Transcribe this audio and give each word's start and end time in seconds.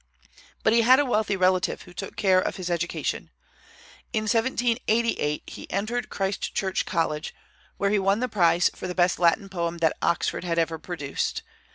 But 0.63 0.73
he 0.73 0.81
had 0.81 0.99
a 0.99 1.05
wealthy 1.05 1.35
relative 1.37 1.83
who 1.83 1.93
took 1.93 2.15
the 2.15 2.21
care 2.23 2.39
of 2.41 2.55
his 2.55 2.71
education. 2.71 3.29
In 4.13 4.23
1788 4.23 5.43
he 5.45 5.69
entered 5.69 6.09
Christ 6.09 6.55
Church 6.55 6.87
College, 6.87 7.35
where 7.77 7.91
he 7.91 7.99
won 7.99 8.19
the 8.19 8.27
prize 8.27 8.71
for 8.75 8.87
the 8.87 8.95
best 8.95 9.19
Latin 9.19 9.47
poem 9.47 9.77
that 9.77 9.95
Oxford 10.01 10.43
had 10.43 10.57
ever 10.57 10.79
produced. 10.79 11.43